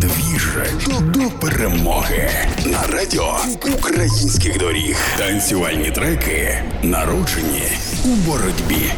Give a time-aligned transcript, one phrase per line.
[0.00, 0.48] Двіж
[0.88, 2.30] до перемоги
[2.66, 3.36] на радіо
[3.78, 4.96] українських доріг.
[5.18, 7.62] Танцювальні треки народжені
[8.04, 8.92] у боротьбі.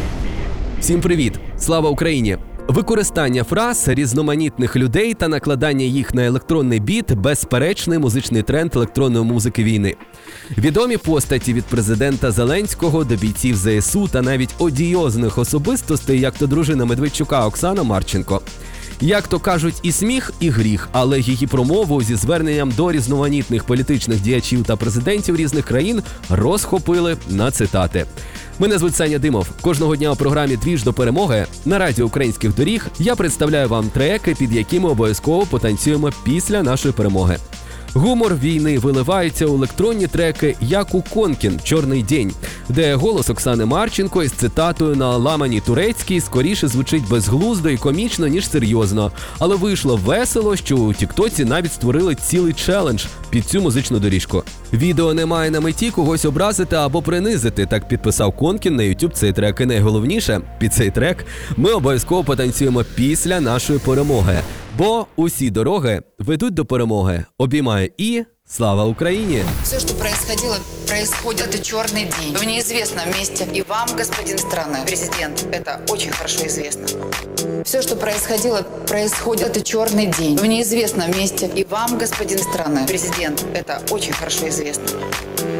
[0.80, 1.32] Всім привіт!
[1.58, 2.38] Слава Україні!
[2.68, 9.64] Використання фраз різноманітних людей та накладання їх на електронний біт безперечний музичний тренд електронної музики
[9.64, 9.94] війни.
[10.58, 16.84] Відомі постаті від президента Зеленського до бійців ЗСУ та навіть одіозних особистостей, як то дружина
[16.84, 18.42] Медведчука Оксана Марченко.
[19.00, 24.20] Як то кажуть, і сміх, і гріх, але її промову зі зверненням до різноманітних політичних
[24.20, 28.06] діячів та президентів різних країн розхопили на цитати.
[28.58, 29.48] Мене звуть Саня Димов.
[29.60, 34.34] Кожного дня у програмі Двіж до перемоги на радіо українських доріг я представляю вам треки,
[34.38, 37.38] під якими обов'язково потанцюємо після нашої перемоги.
[37.94, 42.32] Гумор війни виливається у електронні треки як у Конкін Чорний день,
[42.68, 48.50] де голос Оксани Марченко із цитатою на ламані турецькій скоріше звучить безглуздо і комічно, ніж
[48.50, 49.12] серйозно.
[49.38, 54.42] Але вийшло весело, що у Тіктоці навіть створили цілий челендж під цю музичну доріжку.
[54.72, 57.66] Відео не має на меті когось образити або принизити.
[57.66, 59.60] Так підписав Конкін на YouTube цей трек.
[59.60, 64.40] І найголовніше під цей трек ми обов'язково потанцюємо після нашої перемоги.
[64.78, 67.24] Бо усі дороги ведуть до перемоги.
[67.38, 69.42] Обіймає і слава Україні!
[69.62, 69.94] Все, ж что
[70.26, 71.46] происходило, происходит.
[71.46, 72.36] Это черный день.
[72.36, 73.46] В неизвестном месте.
[73.52, 76.86] И вам, господин страны, президент, это очень хорошо известно.
[77.64, 79.48] Все, что происходило, происходит.
[79.48, 80.36] Это черный день.
[80.36, 81.46] В неизвестном месте.
[81.54, 84.86] И вам, господин страны, президент, это очень хорошо известно.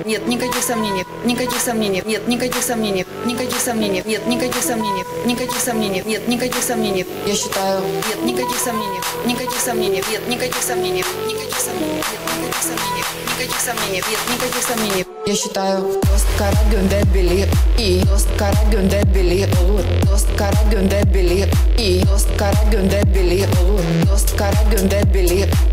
[0.05, 1.05] Нет никаких сомнений.
[1.25, 2.03] Никаких сомнений.
[2.05, 3.07] Нет никаких сомнений.
[3.25, 4.03] Никаких сомнений.
[4.05, 5.05] Нет никаких сомнений.
[5.25, 6.03] Никаких сомнений.
[6.05, 7.07] Нет никаких сомнений.
[7.27, 7.83] Я считаю.
[8.09, 9.01] Нет никаких сомнений.
[9.27, 10.03] Никаких сомнений.
[10.11, 11.05] Нет никаких сомнений.
[11.29, 11.95] Никаких сомнений.
[11.97, 13.05] Нет никаких сомнений.
[13.39, 14.03] Никаких сомнений.
[14.09, 15.07] Нет никаких без сомнений.
[15.27, 17.07] Я считаю, тост кара гюндет
[17.79, 19.07] и тост кара гюндет
[19.61, 19.83] олур.
[20.03, 21.07] Тост кара гюндет
[21.79, 23.05] и тост кара гюндет
[23.61, 23.81] олур.
[24.07, 25.07] Тост кара гюндет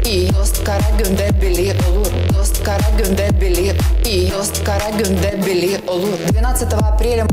[0.06, 2.08] и тост кара гюндет олур.
[2.30, 3.42] Тост кара гюндет
[4.06, 6.18] и тост кара гюндет олур.
[6.30, 7.28] 12 апреля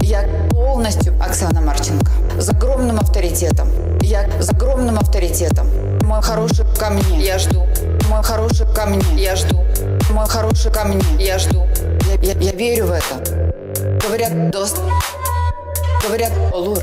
[0.00, 2.10] я полностью Оксана Марченко.
[2.38, 3.68] С огромным авторитетом.
[4.02, 5.68] Я с огромным авторитетом.
[6.02, 7.24] Мой хороший ко мне.
[7.24, 7.66] Я жду.
[8.08, 9.02] Мой хороший ко мне.
[9.16, 9.64] Я жду.
[10.14, 11.02] Мой хороший ко мне.
[11.18, 11.66] Я жду.
[12.22, 13.52] Я, я, я верю в это.
[14.00, 14.78] Говорят, дост.
[16.04, 16.78] Говорят, олур.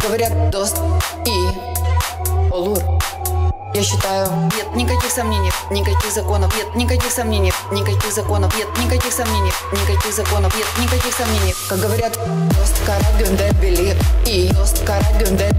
[0.00, 0.76] Говорят, дост.
[1.26, 2.78] И олур.
[3.74, 9.50] Я считаю, нет никаких сомнений, никаких законов, нет никаких сомнений, никаких законов, нет никаких сомнений,
[9.72, 11.52] никаких законов, нет никаких сомнений.
[11.68, 12.16] Как говорят,
[12.50, 15.50] dost kara gönder bilir, iyi dost kara gönder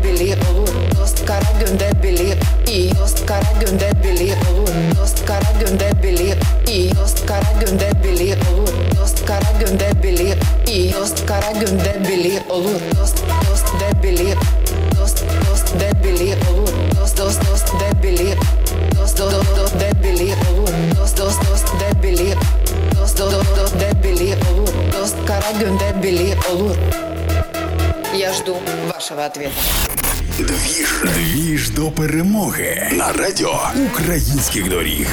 [16.15, 18.37] bilir olur, dost dost dost der bilir,
[18.95, 22.37] dost dost dost der bilir olur, dost dost dost der bilir,
[22.95, 26.75] dost dost dost der bilir olur, dost kara gönder bilir olur.
[28.13, 28.55] Я жду
[28.93, 29.51] вашего ответа.
[30.39, 31.03] Двіж.
[31.03, 33.59] Двіж до перемоги на радіо
[33.91, 35.07] українських доріг.